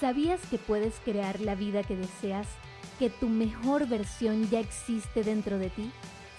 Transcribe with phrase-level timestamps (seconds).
[0.00, 2.46] ¿Sabías que puedes crear la vida que deseas?
[2.98, 5.90] ¿Que tu mejor versión ya existe dentro de ti?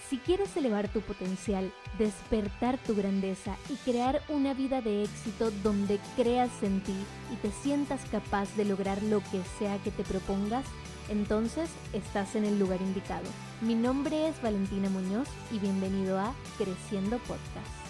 [0.08, 5.98] Si quieres elevar tu potencial, despertar tu grandeza y crear una vida de éxito donde
[6.14, 6.94] creas en ti
[7.32, 10.64] y te sientas capaz de lograr lo que sea que te propongas,
[11.08, 13.26] entonces estás en el lugar indicado.
[13.60, 17.87] Mi nombre es Valentina Muñoz y bienvenido a Creciendo Podcast.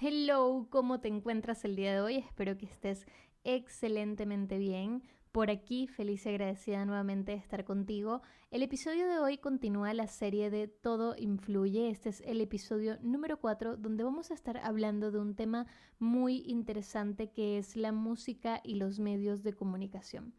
[0.00, 2.16] Hello, ¿cómo te encuentras el día de hoy?
[2.16, 3.06] Espero que estés
[3.44, 8.20] excelentemente bien por aquí, feliz y agradecida nuevamente de estar contigo.
[8.50, 11.90] El episodio de hoy continúa la serie de Todo Influye.
[11.90, 15.66] Este es el episodio número 4 donde vamos a estar hablando de un tema
[16.00, 20.34] muy interesante que es la música y los medios de comunicación.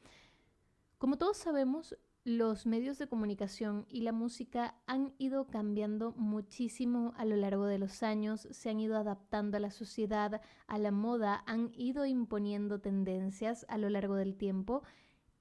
[0.97, 7.23] Como todos sabemos, los medios de comunicación y la música han ido cambiando muchísimo a
[7.23, 11.43] lo largo de los años, se han ido adaptando a la sociedad, a la moda,
[11.45, 14.81] han ido imponiendo tendencias a lo largo del tiempo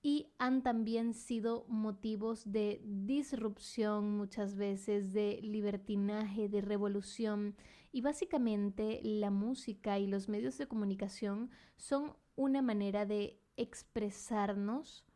[0.02, 7.56] y han también sido motivos de disrupción muchas veces, de libertinaje, de revolución.
[7.92, 15.06] Y básicamente la música y los medios de comunicación son una manera de expresarnos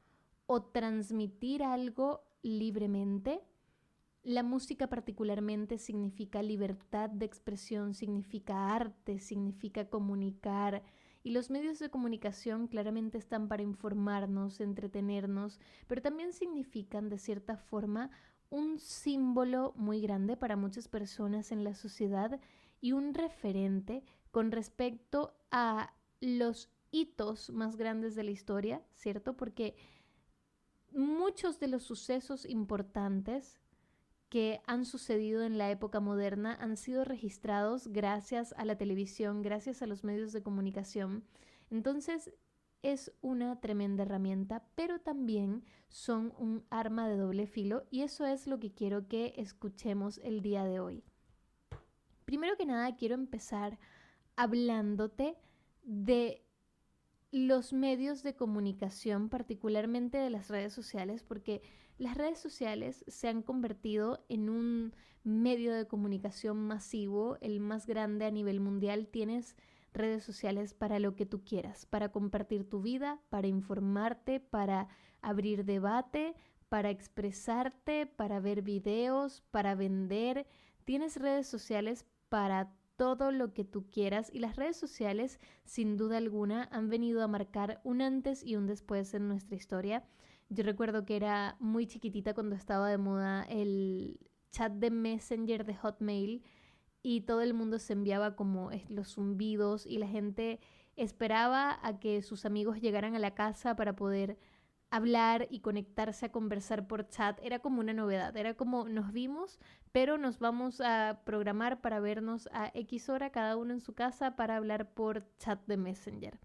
[0.48, 3.42] o transmitir algo libremente.
[4.22, 10.82] La música particularmente significa libertad de expresión, significa arte, significa comunicar.
[11.22, 17.58] Y los medios de comunicación claramente están para informarnos, entretenernos, pero también significan de cierta
[17.58, 18.10] forma
[18.48, 22.40] un símbolo muy grande para muchas personas en la sociedad
[22.80, 29.36] y un referente con respecto a los hitos más grandes de la historia, ¿cierto?
[29.36, 29.77] Porque
[30.92, 33.61] muchos de los sucesos importantes
[34.28, 39.83] que han sucedido en la época moderna han sido registrados gracias a la televisión, gracias
[39.83, 41.25] a los medios de comunicación.
[41.70, 42.33] Entonces
[42.83, 48.47] es una tremenda herramienta, pero también son un arma de doble filo y eso es
[48.47, 51.05] lo que quiero que escuchemos el día de hoy.
[52.24, 53.79] Primero que nada quiero empezar
[54.36, 55.36] hablándote
[55.83, 56.45] de
[57.30, 61.62] los medios de comunicación, particularmente de las redes sociales, porque
[61.98, 64.94] las redes sociales se han convertido en un
[65.24, 69.08] medio de comunicación masivo, el más grande a nivel mundial.
[69.08, 69.56] Tienes
[69.92, 74.88] redes sociales para lo que tú quieras, para compartir tu vida, para informarte, para
[75.20, 76.34] abrir debate,
[76.68, 80.46] para expresarte, para ver videos, para vender.
[80.84, 86.17] Tienes redes sociales para todo lo que tú quieras y las redes sociales sin duda
[86.17, 90.05] alguna han venido a marcar un antes y un después en nuestra historia.
[90.48, 94.19] Yo recuerdo que era muy chiquitita cuando estaba de moda el
[94.51, 96.42] chat de Messenger de Hotmail
[97.01, 100.59] y todo el mundo se enviaba como los zumbidos y la gente
[100.97, 104.41] esperaba a que sus amigos llegaran a la casa para poder
[104.90, 109.58] hablar y conectarse a conversar por chat era como una novedad, era como nos vimos,
[109.92, 114.36] pero nos vamos a programar para vernos a X hora cada uno en su casa
[114.36, 116.38] para hablar por chat de Messenger.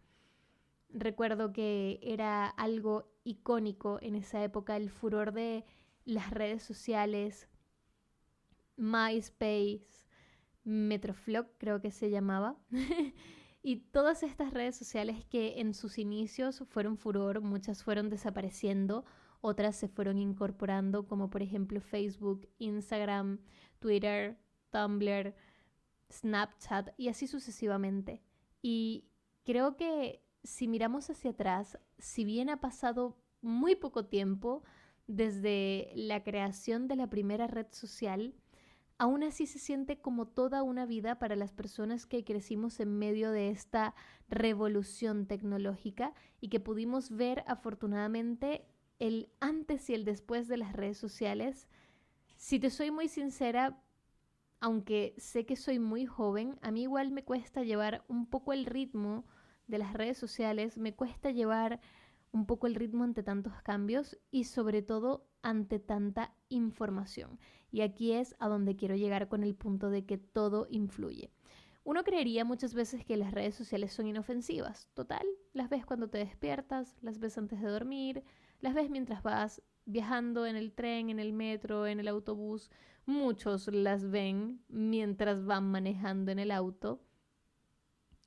[0.89, 5.65] Recuerdo que era algo icónico en esa época el furor de
[6.05, 7.47] las redes sociales,
[8.75, 10.07] MySpace,
[10.63, 12.57] Metroflog creo que se llamaba.
[13.65, 19.05] Y todas estas redes sociales que en sus inicios fueron furor, muchas fueron desapareciendo,
[19.39, 23.39] otras se fueron incorporando, como por ejemplo Facebook, Instagram,
[23.79, 24.37] Twitter,
[24.69, 25.33] Tumblr,
[26.11, 28.21] Snapchat y así sucesivamente.
[28.61, 29.05] Y
[29.45, 34.63] creo que si miramos hacia atrás, si bien ha pasado muy poco tiempo
[35.07, 38.33] desde la creación de la primera red social,
[38.97, 43.31] aún así se siente como toda una vida para las personas que crecimos en medio
[43.31, 43.95] de esta
[44.29, 48.65] revolución tecnológica y que pudimos ver afortunadamente
[48.99, 51.67] el antes y el después de las redes sociales.
[52.37, 53.81] Si te soy muy sincera,
[54.59, 58.65] aunque sé que soy muy joven, a mí igual me cuesta llevar un poco el
[58.65, 59.25] ritmo
[59.67, 61.81] de las redes sociales, me cuesta llevar
[62.33, 67.39] un poco el ritmo ante tantos cambios y sobre todo ante tanta información.
[67.71, 71.31] Y aquí es a donde quiero llegar con el punto de que todo influye.
[71.85, 74.89] Uno creería muchas veces que las redes sociales son inofensivas.
[74.93, 78.23] Total, las ves cuando te despiertas, las ves antes de dormir,
[78.61, 82.71] las ves mientras vas viajando en el tren, en el metro, en el autobús.
[83.05, 87.01] Muchos las ven mientras van manejando en el auto.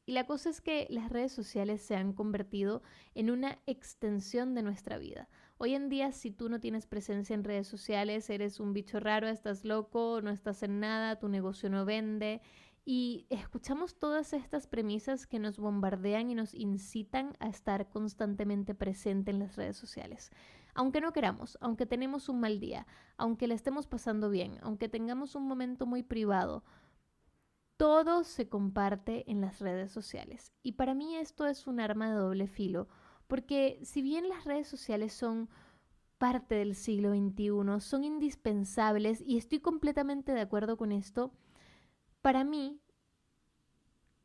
[0.09, 2.81] Y la cosa es que las redes sociales se han convertido
[3.17, 5.29] en una extensión de nuestra vida.
[5.59, 9.27] Hoy en día, si tú no tienes presencia en redes sociales, eres un bicho raro,
[9.27, 12.41] estás loco, no estás en nada, tu negocio no vende.
[12.89, 19.33] y escuchamos todas estas premisas que nos bombardean y nos incitan a estar constantemente presente
[19.33, 20.31] en las redes sociales.
[20.73, 22.87] Aunque no queramos, aunque tenemos un mal día,
[23.17, 26.63] aunque le estemos pasando bien, aunque tengamos un momento muy privado,
[27.87, 30.53] todo se comparte en las redes sociales.
[30.65, 32.89] Y para mí esto es un arma de doble filo,
[33.29, 35.49] porque si bien las redes sociales son
[36.19, 41.33] parte del siglo XXI, son indispensables y estoy completamente de acuerdo con esto,
[42.23, 42.81] para mí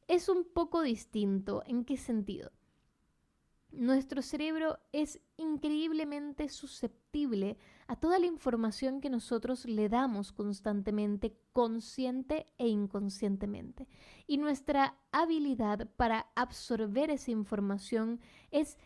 [0.08, 1.62] es un poco distinto.
[1.68, 2.52] ¿En qué sentido?
[3.70, 7.01] Nuestro cerebro es increíblemente susceptible
[7.88, 13.88] a toda la información que nosotros le damos constantemente, consciente e inconscientemente.
[14.28, 18.78] Y nuestra habilidad para absorber esa información es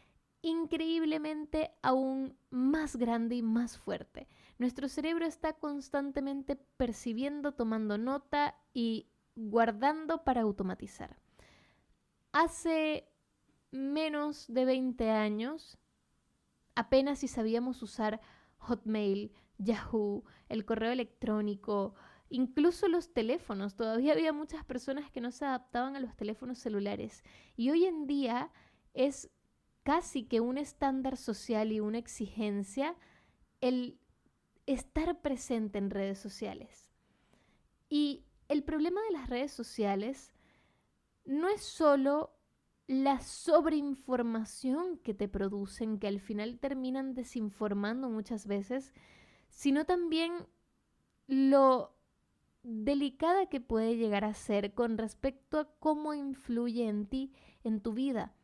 [0.41, 4.27] increíblemente aún más grande y más fuerte.
[4.57, 11.15] Nuestro cerebro está constantemente percibiendo, tomando nota y guardando para automatizar.
[12.31, 13.07] Hace
[13.71, 15.77] menos de 20 años,
[16.75, 18.21] apenas si sabíamos usar
[18.57, 21.95] Hotmail, Yahoo, el correo electrónico,
[22.29, 23.75] incluso los teléfonos.
[23.75, 27.23] Todavía había muchas personas que no se adaptaban a los teléfonos celulares.
[27.55, 28.51] Y hoy en día
[28.93, 29.29] es
[29.83, 32.95] casi que un estándar social y una exigencia
[33.61, 33.99] el
[34.65, 36.89] estar presente en redes sociales.
[37.87, 40.33] Y el problema de las redes sociales
[41.23, 42.34] no es solo
[42.87, 48.93] la sobreinformación que te producen, que al final terminan desinformando muchas veces,
[49.49, 50.31] sino también
[51.27, 51.95] lo
[52.61, 57.33] delicada que puede llegar a ser con respecto a cómo influye en ti,
[57.63, 58.35] en tu vida.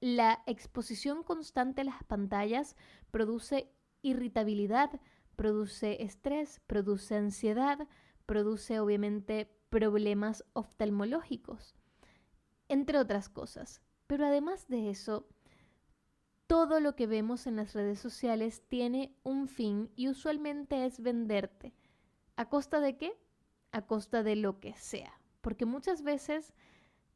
[0.00, 2.76] La exposición constante a las pantallas
[3.10, 3.70] produce
[4.02, 5.00] irritabilidad,
[5.36, 7.86] produce estrés, produce ansiedad,
[8.26, 11.79] produce obviamente problemas oftalmológicos
[12.70, 13.82] entre otras cosas.
[14.06, 15.28] Pero además de eso,
[16.46, 21.74] todo lo que vemos en las redes sociales tiene un fin y usualmente es venderte.
[22.36, 23.12] ¿A costa de qué?
[23.72, 25.20] A costa de lo que sea.
[25.42, 26.54] Porque muchas veces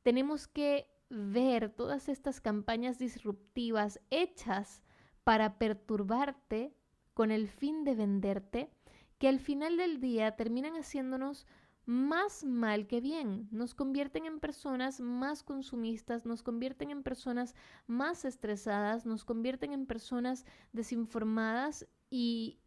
[0.03, 4.83] tenemos que ver todas estas campañas disruptivas hechas
[5.23, 6.75] para perturbarte
[7.15, 8.71] con el fin de venderte,
[9.19, 11.47] que al final del día terminan haciéndonos
[11.87, 13.49] más mal que bien.
[13.51, 17.55] Nos convierten en personas más consumistas, nos convierten en personas
[17.87, 22.61] más estresadas, nos convierten en personas desinformadas y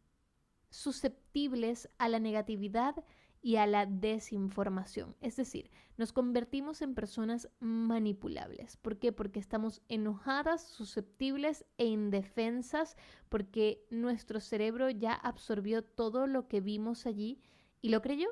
[0.69, 3.03] susceptibles a la negatividad
[3.41, 5.15] y a la desinformación.
[5.21, 8.77] Es decir, nos convertimos en personas manipulables.
[8.77, 9.11] ¿Por qué?
[9.11, 12.97] Porque estamos enojadas, susceptibles e indefensas,
[13.29, 17.41] porque nuestro cerebro ya absorbió todo lo que vimos allí
[17.81, 18.27] y lo creyó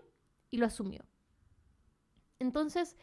[0.52, 1.06] y lo asumió.
[2.40, 2.96] Entonces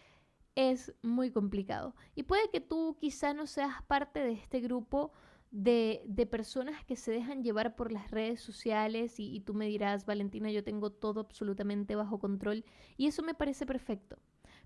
[0.54, 1.94] es muy complicado.
[2.14, 5.12] Y puede que tú quizá no seas parte de este grupo
[5.50, 10.06] de, personas que se dejan llevar por las redes sociales y, y tú me dirás,
[10.06, 12.64] Valentina, yo tengo todo absolutamente bajo control
[12.96, 14.18] y eso me parece perfecto.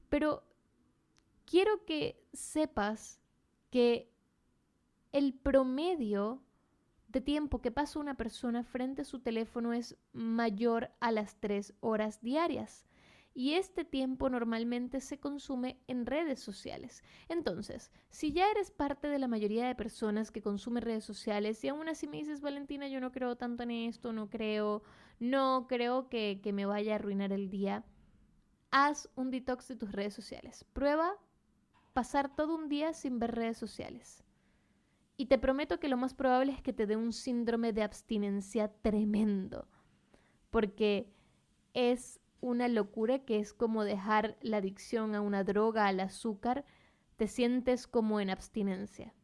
[0.09, 0.45] Pero
[1.45, 3.21] quiero que sepas
[3.71, 4.13] que
[5.13, 6.43] el promedio
[7.17, 11.73] de tiempo que pasa una persona frente a su teléfono es mayor a las tres
[11.81, 12.85] horas diarias.
[13.33, 17.03] Y este tiempo normalmente se consume en redes sociales.
[17.31, 21.69] Entonces, si ya eres parte de la mayoría de personas que consume redes sociales y
[21.69, 24.83] aún así me dices, Valentina, yo no creo tanto en esto, no creo,
[25.19, 27.87] no creo que, que me vaya a arruinar el día,
[28.71, 30.65] haz un detox de tus redes sociales.
[30.75, 31.15] Prueba
[31.95, 34.26] pasar todo un día sin ver redes sociales.
[35.17, 38.69] Y te prometo que lo más probable es que te dé un síndrome de abstinencia
[38.83, 39.67] tremendo,
[40.51, 41.11] porque
[41.73, 46.65] es una locura que es como dejar la adicción a una droga, al azúcar,
[47.17, 49.15] te sientes como en abstinencia.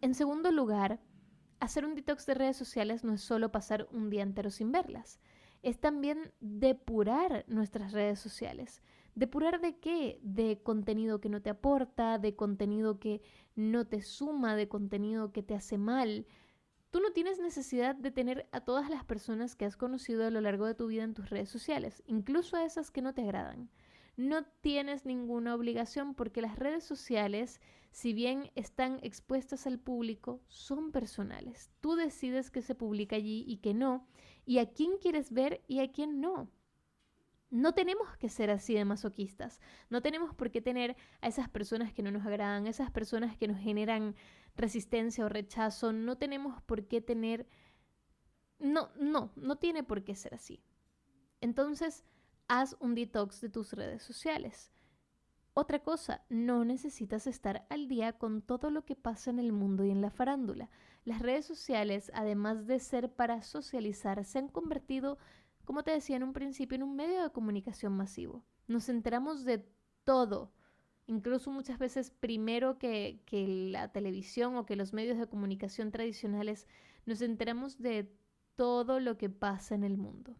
[0.00, 1.00] En segundo lugar,
[1.60, 5.20] hacer un detox de redes sociales no es solo pasar un día entero sin verlas,
[5.62, 8.82] es también depurar nuestras redes sociales.
[9.16, 10.20] ¿Depurar de qué?
[10.22, 13.22] De contenido que no te aporta, de contenido que
[13.54, 16.26] no te suma, de contenido que te hace mal.
[16.90, 20.42] Tú no tienes necesidad de tener a todas las personas que has conocido a lo
[20.42, 23.70] largo de tu vida en tus redes sociales, incluso a esas que no te agradan.
[24.18, 30.92] No tienes ninguna obligación porque las redes sociales, si bien están expuestas al público, son
[30.92, 31.70] personales.
[31.80, 34.06] Tú decides qué se publica allí y qué no,
[34.44, 36.50] y a quién quieres ver y a quién no.
[37.50, 39.60] No tenemos que ser así de masoquistas.
[39.88, 43.48] No tenemos por qué tener a esas personas que no nos agradan, esas personas que
[43.48, 44.16] nos generan
[44.56, 45.92] resistencia o rechazo.
[45.92, 47.46] No tenemos por qué tener...
[48.58, 50.62] No, no, no tiene por qué ser así.
[51.40, 52.04] Entonces,
[52.48, 54.72] haz un detox de tus redes sociales.
[55.58, 59.84] Otra cosa, no necesitas estar al día con todo lo que pasa en el mundo
[59.84, 60.68] y en la farándula.
[61.04, 65.18] Las redes sociales, además de ser para socializar, se han convertido,
[65.66, 68.44] como te decía en un principio, en un medio de comunicación masivo.
[68.66, 69.68] Nos enteramos de
[70.04, 70.52] todo,
[71.06, 76.66] incluso muchas veces primero que, que la televisión o que los medios de comunicación tradicionales,
[77.04, 78.10] nos enteramos de
[78.54, 80.34] todo lo que pasa en el mundo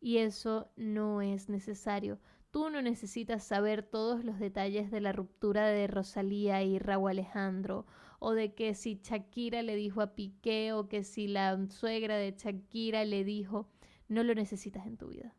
[0.00, 2.18] y eso no es necesario.
[2.50, 7.86] Tú no necesitas saber todos los detalles de la ruptura de Rosalía y Raúl Alejandro,
[8.20, 12.34] o de que si Shakira le dijo a Piqué, o que si la suegra de
[12.36, 13.68] Shakira le dijo,
[14.08, 15.34] no lo necesitas en tu vida.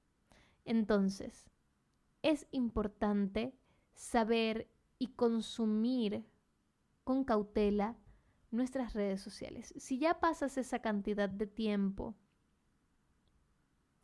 [0.66, 1.50] Entonces,
[2.22, 3.54] es importante
[3.94, 6.26] saber y consumir
[7.04, 7.98] con cautela
[8.52, 9.74] nuestras redes sociales.
[9.78, 12.16] Si ya pasas esa cantidad de tiempo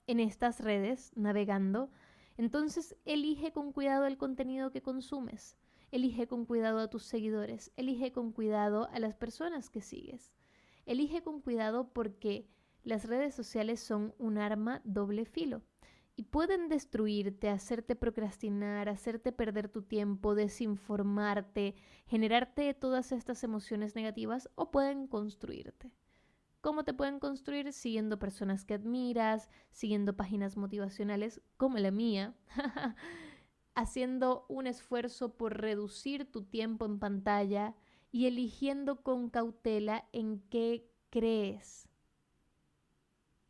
[0.08, 1.92] en estas redes navegando,
[2.38, 5.58] entonces elige con cuidado el contenido que consumes,
[5.92, 10.34] elige con cuidado a tus seguidores, elige con cuidado a las personas que sigues,
[10.86, 12.48] elige con cuidado porque
[12.86, 15.62] las redes sociales son un arma doble filo
[16.16, 21.76] y pueden destruirte, hacerte procrastinar, hacerte perder tu tiempo, desinformarte,
[22.06, 25.92] generarte todas estas emociones negativas o pueden construirte.
[26.62, 27.74] ¿Cómo te pueden construir?
[27.74, 32.34] Siguiendo personas que admiras, siguiendo páginas motivacionales como la mía,
[33.76, 37.76] haciendo un esfuerzo por reducir tu tiempo en pantalla
[38.12, 41.90] y eligiendo con cautela en qué crees.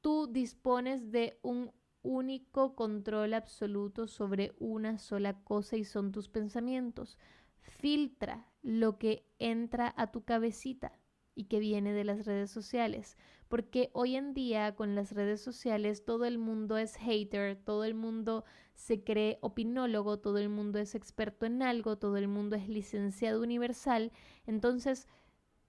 [0.05, 1.71] Tú dispones de un
[2.03, 7.17] único control absoluto sobre una sola cosa y son tus pensamientos.
[7.59, 10.91] Filtra lo que entra a tu cabecita
[11.33, 13.17] y que viene de las redes sociales.
[13.47, 17.95] Porque hoy en día con las redes sociales todo el mundo es hater, todo el
[17.95, 18.45] mundo
[18.75, 23.41] se cree opinólogo, todo el mundo es experto en algo, todo el mundo es licenciado
[23.41, 24.11] universal.
[24.45, 25.07] Entonces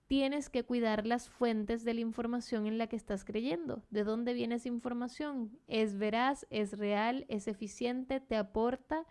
[0.07, 3.83] tienes que cuidar las fuentes de la información en la que estás creyendo.
[3.91, 5.59] ¿De dónde viene esa información?
[5.67, 6.47] ¿Es veraz?
[6.51, 7.27] ¿Es real?
[7.29, 8.21] ¿Es eficiente?
[8.21, 9.07] ¿Te aporta?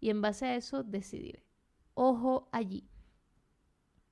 [0.00, 1.44] Y en base a eso decidir.
[1.94, 2.88] Ojo allí.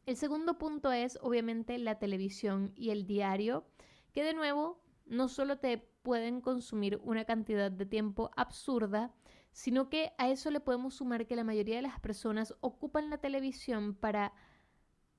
[0.07, 3.67] El segundo punto es obviamente la televisión y el diario,
[4.13, 9.13] que de nuevo no solo te pueden consumir una cantidad de tiempo absurda,
[9.53, 13.19] sino que a eso le podemos sumar que la mayoría de las personas ocupan la
[13.19, 14.33] televisión para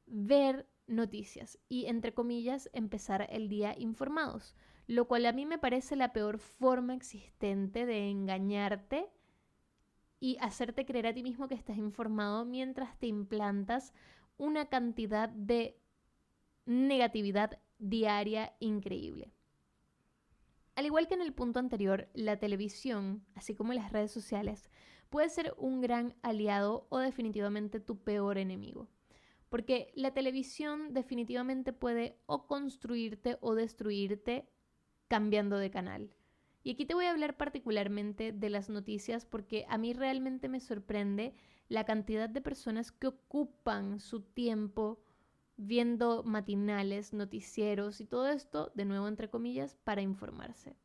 [0.08, 4.56] ver noticias y, entre comillas, empezar el día informados,
[4.88, 9.10] lo cual a mí me parece la peor forma existente de engañarte
[10.20, 13.94] y hacerte creer a ti mismo que estás informado mientras te implantas
[14.38, 15.80] una cantidad de
[16.66, 19.34] negatividad diaria increíble.
[20.76, 24.70] Al igual que en el punto anterior, la televisión, así como las redes sociales,
[25.10, 28.88] puede ser un gran aliado o definitivamente tu peor enemigo.
[29.52, 34.48] Porque la televisión definitivamente puede o construirte o destruirte
[35.10, 36.10] cambiando de canal.
[36.64, 40.62] Y aquí te voy a hablar particularmente de las noticias porque a mí realmente me
[40.62, 41.34] sorprende
[41.68, 45.04] la cantidad de personas que ocupan su tiempo
[45.58, 50.78] viendo matinales, noticieros y todo esto, de nuevo entre comillas, para informarse.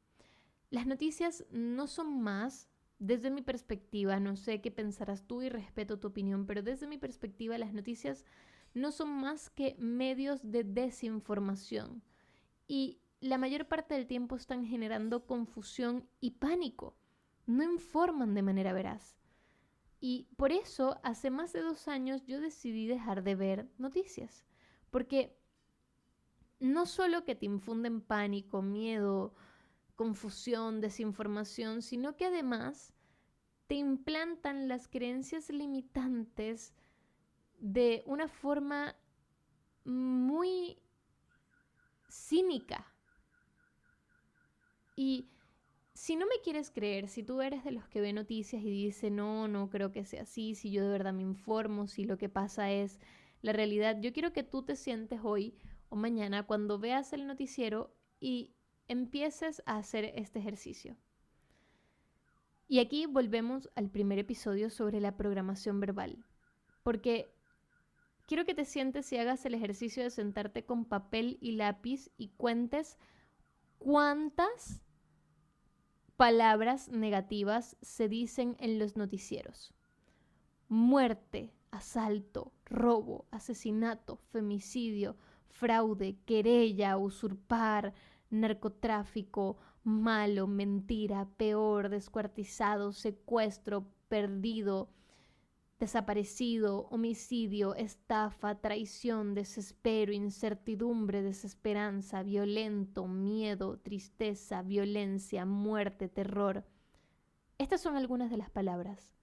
[0.70, 2.68] Las noticias no son más,
[2.98, 6.98] desde mi perspectiva, no sé qué pensarás tú y respeto tu opinión, pero desde mi
[6.98, 8.24] perspectiva las noticias
[8.76, 12.02] no son más que medios de desinformación
[12.68, 16.94] y la mayor parte del tiempo están generando confusión y pánico.
[17.46, 19.16] No informan de manera veraz.
[19.98, 24.44] Y por eso, hace más de dos años, yo decidí dejar de ver noticias.
[24.90, 25.34] Porque
[26.60, 29.34] no solo que te infunden pánico, miedo,
[29.94, 32.92] confusión, desinformación, sino que además
[33.68, 36.74] te implantan las creencias limitantes
[37.58, 38.96] de una forma
[39.84, 40.78] muy
[42.08, 42.92] cínica.
[44.96, 45.28] Y
[45.94, 49.10] si no me quieres creer, si tú eres de los que ve noticias y dice,
[49.10, 52.28] no, no creo que sea así, si yo de verdad me informo, si lo que
[52.28, 53.00] pasa es
[53.42, 55.54] la realidad, yo quiero que tú te sientes hoy
[55.88, 58.54] o mañana cuando veas el noticiero y
[58.88, 60.96] empieces a hacer este ejercicio.
[62.68, 66.24] Y aquí volvemos al primer episodio sobre la programación verbal,
[66.82, 67.35] porque
[68.26, 72.28] quiero que te sientes y hagas el ejercicio de sentarte con papel y lápiz y
[72.36, 72.98] cuentes
[73.78, 74.82] cuántas
[76.16, 79.74] palabras negativas se dicen en los noticieros.
[80.68, 85.16] Muerte, asalto, robo, asesinato, femicidio,
[85.48, 87.94] fraude, querella, usurpar,
[88.30, 94.90] narcotráfico, malo, mentira, peor, descuartizado, secuestro, perdido,
[95.78, 106.64] desaparecido, homicidio, estafa, traición, desespero, incertidumbre, desesperanza, violento, miedo, tristeza, violencia, muerte, terror.
[107.58, 109.14] Estas son algunas de las palabras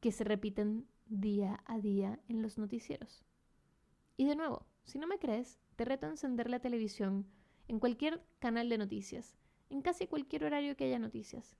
[0.00, 3.24] que se repiten día a día en los noticieros.
[4.16, 7.26] Y de nuevo, si no me crees, te reto a encender la televisión
[7.66, 9.36] en cualquier canal de noticias,
[9.70, 11.56] en casi cualquier horario que haya noticias,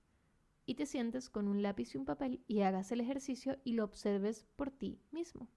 [0.69, 3.83] y te sientes con un lápiz y un papel y hagas el ejercicio y lo
[3.83, 5.47] observes por ti mismo.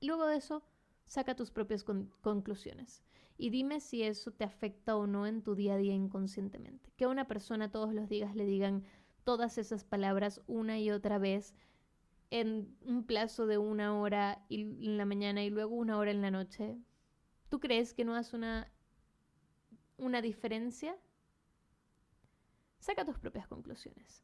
[0.00, 0.64] luego de eso,
[1.04, 3.02] saca tus propias conclusiones
[3.36, 6.90] y dime si eso te afecta o no en tu día a día inconscientemente.
[6.96, 8.82] Que a una persona todos los días le digan
[9.24, 11.54] todas esas palabras una y otra vez
[12.30, 16.30] en un plazo de una hora en la mañana y luego una hora en la
[16.30, 16.78] noche,
[17.50, 18.72] ¿tú crees que no hace una,
[19.98, 20.96] una diferencia?
[22.86, 24.22] Saca tus propias conclusiones.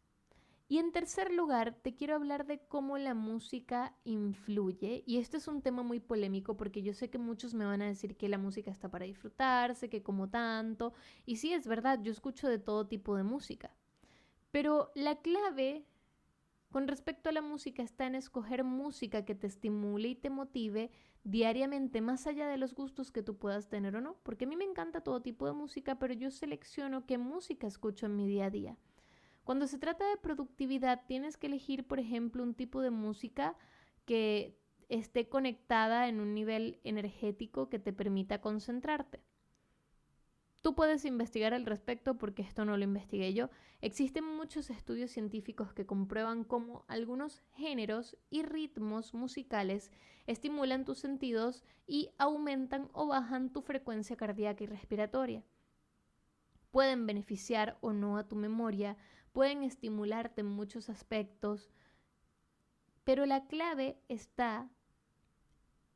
[0.69, 5.03] Y en tercer lugar, te quiero hablar de cómo la música influye.
[5.05, 7.87] Y este es un tema muy polémico porque yo sé que muchos me van a
[7.87, 10.93] decir que la música está para disfrutarse, que como tanto.
[11.27, 13.75] Y sí, es verdad, yo escucho de todo tipo de música.
[14.53, 15.85] Pero la clave
[16.71, 20.93] con respecto a la música está en escoger música que te estimule y te motive
[21.25, 24.17] diariamente más allá de los gustos que tú puedas tener o no.
[24.23, 28.07] Porque a mí me encanta todo tipo de música, pero yo selecciono qué música escucho
[28.07, 28.77] en mi día a día.
[29.45, 33.57] Cuando se trata de productividad, tienes que elegir, por ejemplo, un tipo de música
[34.05, 39.21] que esté conectada en un nivel energético que te permita concentrarte.
[40.63, 43.51] Tú puedes investigar al respecto porque esto no lo investigué yo.
[43.81, 49.91] Existen muchos estudios científicos que comprueban cómo algunos géneros y ritmos musicales
[50.29, 55.45] estimulan tus sentidos y aumentan o bajan tu frecuencia cardíaca y respiratoria.
[56.71, 58.97] Pueden beneficiar o no a tu memoria,
[59.33, 61.71] pueden estimularte en muchos aspectos,
[63.03, 64.71] pero la clave está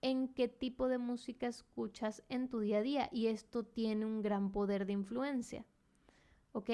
[0.02, 4.22] en qué tipo de música escuchas en tu día a día y esto tiene un
[4.22, 5.64] gran poder de influencia.
[6.52, 6.70] ¿Ok?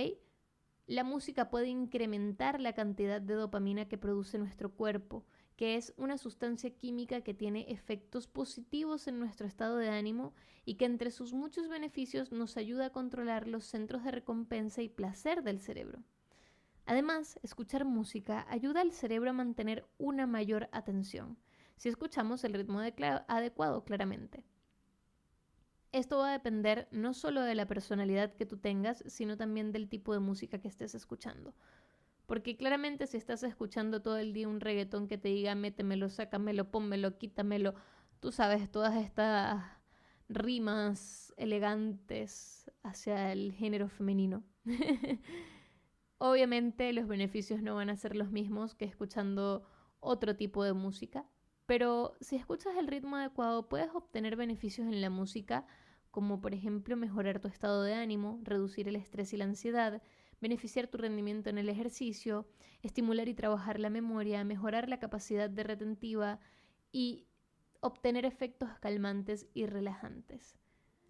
[0.86, 5.24] La música puede incrementar la cantidad de dopamina que produce nuestro cuerpo,
[5.56, 10.74] que es una sustancia química que tiene efectos positivos en nuestro estado de ánimo y
[10.74, 15.42] que entre sus muchos beneficios nos ayuda a controlar los centros de recompensa y placer
[15.42, 16.02] del cerebro.
[16.84, 21.38] Además, escuchar música ayuda al cerebro a mantener una mayor atención,
[21.76, 24.44] si escuchamos el ritmo adecuado claramente.
[25.92, 29.88] Esto va a depender no solo de la personalidad que tú tengas, sino también del
[29.88, 31.54] tipo de música que estés escuchando.
[32.26, 36.70] Porque claramente si estás escuchando todo el día un reggaetón que te diga métemelo, sácamelo,
[36.70, 37.74] pónmelo, quítamelo,
[38.20, 39.62] tú sabes, todas estas
[40.30, 44.44] rimas elegantes hacia el género femenino.
[46.18, 49.66] Obviamente los beneficios no van a ser los mismos que escuchando
[50.00, 51.26] otro tipo de música,
[51.66, 55.66] pero si escuchas el ritmo adecuado puedes obtener beneficios en la música
[56.12, 60.02] como por ejemplo mejorar tu estado de ánimo, reducir el estrés y la ansiedad,
[60.42, 62.46] beneficiar tu rendimiento en el ejercicio,
[62.82, 66.38] estimular y trabajar la memoria, mejorar la capacidad de retentiva
[66.92, 67.26] y
[67.80, 70.54] obtener efectos calmantes y relajantes.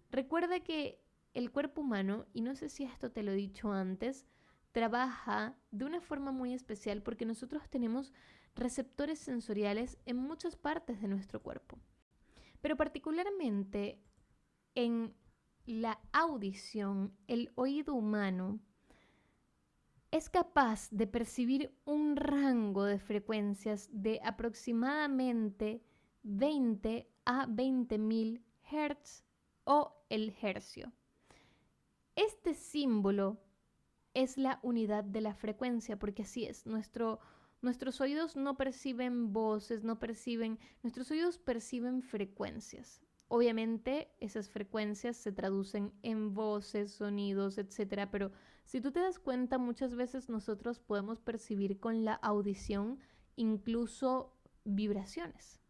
[0.09, 4.25] Recuerda que el cuerpo humano, y no sé si esto te lo he dicho antes,
[4.71, 8.13] trabaja de una forma muy especial porque nosotros tenemos
[8.55, 11.77] receptores sensoriales en muchas partes de nuestro cuerpo.
[12.61, 13.99] Pero particularmente
[14.75, 15.13] en
[15.65, 18.59] la audición, el oído humano
[20.11, 25.83] es capaz de percibir un rango de frecuencias de aproximadamente
[26.23, 29.23] 20 a 20.000 Hz
[29.63, 30.91] o el hercio.
[32.15, 33.39] Este símbolo
[34.13, 37.19] es la unidad de la frecuencia, porque así es, nuestro,
[37.63, 43.01] nuestros oídos no perciben voces, no perciben, nuestros oídos perciben frecuencias.
[43.29, 48.07] Obviamente esas frecuencias se traducen en voces, sonidos, etc.
[48.11, 48.31] Pero
[48.65, 52.99] si tú te das cuenta, muchas veces nosotros podemos percibir con la audición
[53.35, 55.61] incluso vibraciones.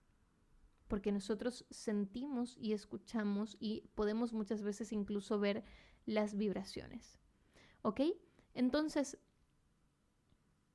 [0.88, 5.63] Porque nosotros sentimos y escuchamos y podemos muchas veces incluso ver
[6.06, 7.19] las vibraciones.
[7.82, 8.01] ¿Ok?
[8.53, 9.17] Entonces,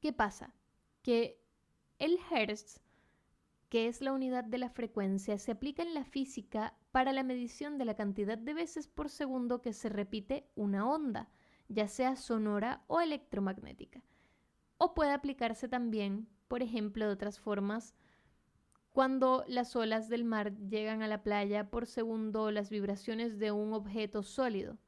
[0.00, 0.54] ¿qué pasa?
[1.02, 1.40] Que
[1.98, 2.80] el Hertz,
[3.68, 7.78] que es la unidad de la frecuencia, se aplica en la física para la medición
[7.78, 11.28] de la cantidad de veces por segundo que se repite una onda,
[11.68, 14.02] ya sea sonora o electromagnética.
[14.78, 17.94] O puede aplicarse también, por ejemplo, de otras formas,
[18.90, 23.72] cuando las olas del mar llegan a la playa por segundo las vibraciones de un
[23.72, 24.78] objeto sólido.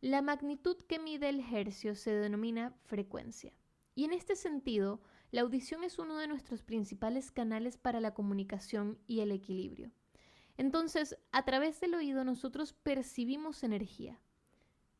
[0.00, 3.52] La magnitud que mide el hercio se denomina frecuencia.
[3.94, 8.98] Y en este sentido, la audición es uno de nuestros principales canales para la comunicación
[9.06, 9.90] y el equilibrio.
[10.56, 14.20] Entonces, a través del oído nosotros percibimos energía.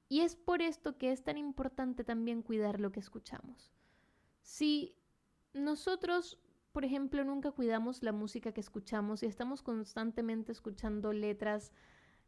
[0.08, 3.72] Y es por esto que es tan importante también cuidar lo que escuchamos.
[4.40, 4.96] Si
[5.52, 6.38] nosotros,
[6.72, 11.72] por ejemplo, nunca cuidamos la música que escuchamos y estamos constantemente escuchando letras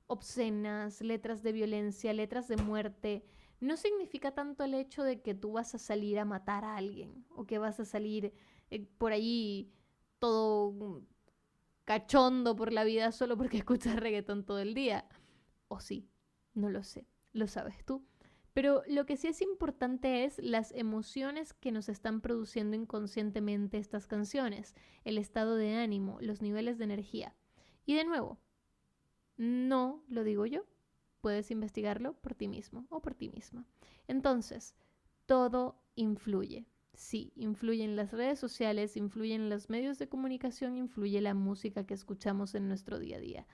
[0.07, 3.25] obscenas, letras de violencia, letras de muerte,
[3.61, 7.25] no significa tanto el hecho de que tú vas a salir a matar a alguien
[7.31, 8.33] o que vas a salir
[8.71, 9.71] eh, por allí
[10.19, 11.03] todo
[11.85, 15.09] cachondo por la vida solo porque escuchas reggaetón todo el día.
[15.69, 16.09] O sí,
[16.55, 18.05] no lo sé, lo sabes tú.
[18.53, 24.07] Pero lo que sí es importante es las emociones que nos están produciendo inconscientemente estas
[24.07, 27.37] canciones, el estado de ánimo, los niveles de energía.
[27.87, 28.41] Y de nuevo,
[29.37, 30.67] no lo digo yo,
[31.21, 33.67] puedes investigarlo por ti mismo o por ti misma.
[34.09, 34.75] Entonces,
[35.27, 36.67] todo influye.
[36.95, 42.55] Sí, influyen las redes sociales, influyen los medios de comunicación, influye la música que escuchamos
[42.55, 43.47] en nuestro día a día.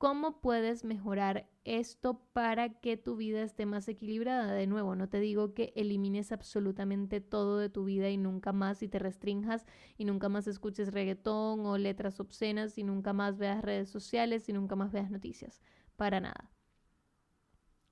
[0.00, 4.52] ¿Cómo puedes mejorar esto para que tu vida esté más equilibrada?
[4.54, 8.82] De nuevo, no te digo que elimines absolutamente todo de tu vida y nunca más
[8.82, 9.66] y te restrinjas
[9.98, 14.54] y nunca más escuches reggaetón o letras obscenas y nunca más veas redes sociales y
[14.54, 15.60] nunca más veas noticias.
[15.96, 16.50] Para nada.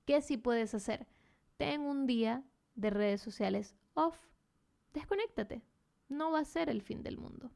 [0.09, 1.05] ¿Qué sí puedes hacer?
[1.57, 2.43] Ten un día
[2.73, 4.17] de redes sociales off.
[4.91, 5.61] Desconéctate.
[6.07, 7.51] No va a ser el fin del mundo.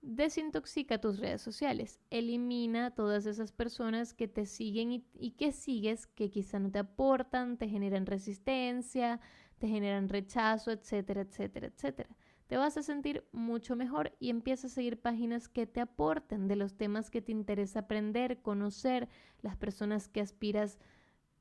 [0.00, 2.00] Desintoxica tus redes sociales.
[2.08, 7.58] Elimina todas esas personas que te siguen y, que sigues que quizá no te aportan,
[7.58, 9.20] te generan resistencia,
[9.58, 12.16] te generan rechazo, etcétera, etcétera, etcétera.
[12.46, 16.56] Te vas a sentir mucho mejor y empieza a seguir páginas que te aporten de
[16.56, 19.10] los temas que te interesa aprender, conocer,
[19.42, 20.78] las personas que aspiras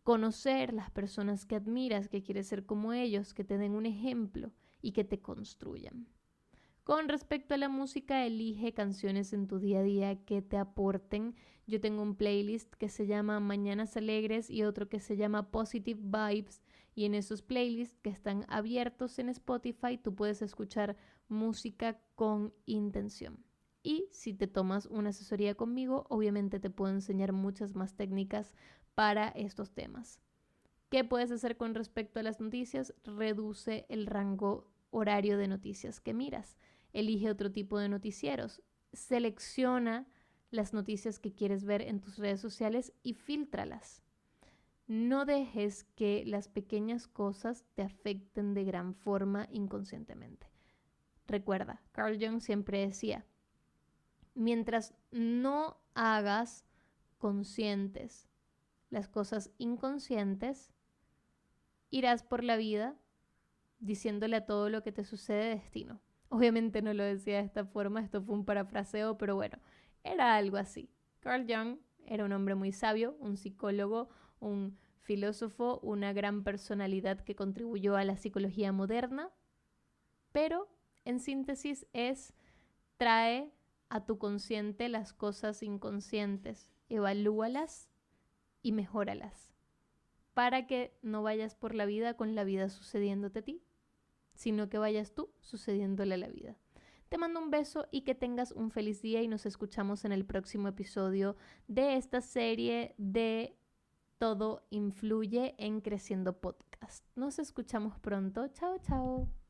[0.04, 4.52] conocer, las personas que admiras, que quieres ser como ellos, que te den un ejemplo
[4.82, 6.08] y que te construyan.
[6.84, 11.36] Con respecto a la música, elige canciones en tu día a día que te aporten.
[11.68, 16.00] Yo tengo un playlist que se llama Mañanas Alegres y otro que se llama Positive
[16.02, 16.64] Vibes.
[16.96, 20.98] Y en esos playlists que están abiertos en Spotify, tú puedes escuchar
[21.30, 23.46] música con intención.
[23.84, 28.54] Y si te tomas una asesoría conmigo, obviamente te puedo enseñar muchas más técnicas
[28.95, 30.19] para estos temas.
[30.89, 32.93] ¿Qué puedes hacer con respecto a las noticias?
[33.04, 36.58] Reduce el rango horario de noticias que miras
[36.93, 38.62] elige otro tipo de noticieros,
[38.93, 40.08] selecciona
[40.49, 44.04] las noticias que quieres ver en tus redes sociales y filtralas.
[44.88, 50.47] No dejes que las pequeñas cosas te afecten de gran forma inconscientemente.
[51.27, 53.25] Recuerda, Carl Jung siempre decía,
[54.36, 56.65] mientras no hagas
[57.17, 58.27] conscientes
[58.91, 60.71] las cosas inconscientes,
[61.89, 62.95] irás por la vida
[63.80, 65.99] diciéndole a todo lo que te sucede destino.
[66.30, 69.58] Obviamente no lo decía de esta forma, esto fue un parafraseo, pero bueno,
[70.04, 70.89] era algo así.
[71.19, 77.36] Carl Jung era un hombre muy sabio, un psicólogo, un filósofo, una gran personalidad que
[77.36, 79.32] contribuyó a la psicología moderna,
[80.32, 80.69] pero
[81.06, 82.34] en síntesis es
[82.97, 83.51] trae
[83.89, 87.90] a tu consciente las cosas inconscientes, evalúalas
[88.62, 89.52] y mejóralas,
[90.34, 93.63] para que no vayas por la vida con la vida sucediéndote a ti,
[94.34, 96.58] sino que vayas tú sucediéndole a la vida.
[97.10, 100.26] Te mando un beso y que tengas un feliz día y nos escuchamos en el
[100.26, 101.36] próximo episodio
[101.67, 103.58] de esta serie de
[104.17, 107.06] Todo Influye en Creciendo Podcast.
[107.15, 108.47] Nos escuchamos pronto.
[108.47, 109.40] Chao, chao.